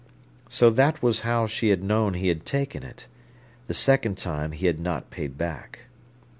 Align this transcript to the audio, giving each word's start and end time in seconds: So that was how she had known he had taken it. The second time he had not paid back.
So 0.49 0.71
that 0.71 1.03
was 1.03 1.19
how 1.19 1.45
she 1.45 1.69
had 1.69 1.83
known 1.83 2.15
he 2.15 2.29
had 2.29 2.43
taken 2.43 2.81
it. 2.81 3.05
The 3.67 3.75
second 3.75 4.17
time 4.17 4.51
he 4.51 4.65
had 4.65 4.79
not 4.79 5.11
paid 5.11 5.37
back. 5.37 5.81